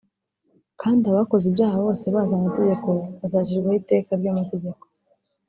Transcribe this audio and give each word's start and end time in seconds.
kandi 0.81 1.03
abakoze 1.11 1.43
ibyaha 1.47 1.77
bose 1.85 2.05
bazi 2.15 2.33
amategeko 2.39 2.89
bazacirwa 3.19 3.67
ho 3.71 3.75
iteka 3.81 4.11
ry’amategeko 4.19 4.83